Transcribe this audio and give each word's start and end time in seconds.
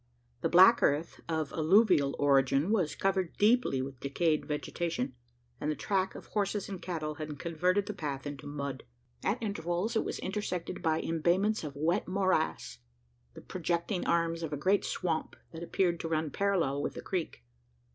The 0.41 0.49
black 0.49 0.81
earth, 0.81 1.21
of 1.29 1.53
alluvial 1.53 2.15
origin, 2.17 2.71
was 2.71 2.95
covered 2.95 3.37
deeply 3.37 3.83
with 3.83 3.99
decayed 3.99 4.47
vegetation; 4.47 5.13
and 5.59 5.69
the 5.69 5.75
track 5.75 6.15
of 6.15 6.25
horses 6.25 6.67
and 6.67 6.81
cattle 6.81 7.13
had 7.21 7.37
converted 7.37 7.85
the 7.85 7.93
path 7.93 8.25
into 8.25 8.47
mud. 8.47 8.83
At 9.23 9.37
intervals, 9.43 9.95
it 9.95 10.03
was 10.03 10.17
intersected 10.17 10.81
by 10.81 11.01
embayments 11.01 11.63
of 11.63 11.75
wet 11.75 12.07
morass 12.07 12.79
the 13.35 13.41
projecting 13.41 14.03
arms 14.07 14.41
of 14.41 14.51
a 14.51 14.57
great 14.57 14.83
swamp, 14.83 15.35
that 15.51 15.61
appeared 15.61 15.99
to 15.99 16.07
run 16.09 16.31
parallel 16.31 16.81
with 16.81 16.95
the 16.95 17.03
creek. 17.03 17.43